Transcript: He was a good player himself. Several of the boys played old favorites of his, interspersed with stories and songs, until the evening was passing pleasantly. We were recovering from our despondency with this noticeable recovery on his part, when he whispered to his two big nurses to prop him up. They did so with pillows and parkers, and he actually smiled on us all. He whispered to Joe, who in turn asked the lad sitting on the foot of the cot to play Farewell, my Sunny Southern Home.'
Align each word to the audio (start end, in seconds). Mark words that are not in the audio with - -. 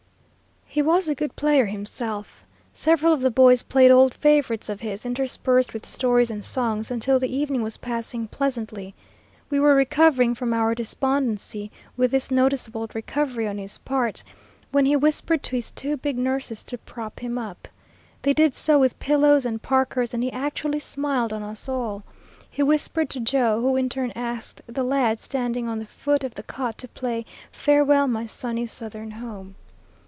He 0.73 0.81
was 0.81 1.09
a 1.09 1.15
good 1.15 1.35
player 1.35 1.65
himself. 1.65 2.45
Several 2.73 3.11
of 3.11 3.19
the 3.19 3.29
boys 3.29 3.61
played 3.63 3.91
old 3.91 4.13
favorites 4.13 4.69
of 4.69 4.79
his, 4.79 5.05
interspersed 5.05 5.73
with 5.73 5.85
stories 5.85 6.31
and 6.31 6.45
songs, 6.45 6.89
until 6.89 7.19
the 7.19 7.35
evening 7.35 7.61
was 7.61 7.75
passing 7.75 8.29
pleasantly. 8.29 8.95
We 9.49 9.59
were 9.59 9.75
recovering 9.75 10.33
from 10.33 10.53
our 10.53 10.73
despondency 10.73 11.71
with 11.97 12.09
this 12.11 12.31
noticeable 12.31 12.89
recovery 12.93 13.49
on 13.49 13.57
his 13.57 13.79
part, 13.79 14.23
when 14.71 14.85
he 14.85 14.95
whispered 14.95 15.43
to 15.43 15.57
his 15.57 15.71
two 15.71 15.97
big 15.97 16.17
nurses 16.17 16.63
to 16.63 16.77
prop 16.77 17.19
him 17.19 17.37
up. 17.37 17.67
They 18.21 18.31
did 18.31 18.55
so 18.55 18.79
with 18.79 18.97
pillows 18.97 19.43
and 19.45 19.61
parkers, 19.61 20.13
and 20.13 20.23
he 20.23 20.31
actually 20.31 20.79
smiled 20.79 21.33
on 21.33 21.43
us 21.43 21.67
all. 21.67 22.01
He 22.49 22.63
whispered 22.63 23.09
to 23.09 23.19
Joe, 23.19 23.59
who 23.59 23.75
in 23.75 23.89
turn 23.89 24.11
asked 24.15 24.61
the 24.67 24.83
lad 24.83 25.19
sitting 25.19 25.67
on 25.67 25.79
the 25.79 25.85
foot 25.85 26.23
of 26.23 26.35
the 26.35 26.43
cot 26.43 26.77
to 26.77 26.87
play 26.87 27.25
Farewell, 27.51 28.07
my 28.07 28.25
Sunny 28.25 28.65
Southern 28.65 29.11
Home.' 29.11 29.55